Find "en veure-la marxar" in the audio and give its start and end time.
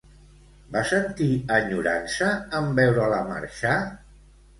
2.61-3.75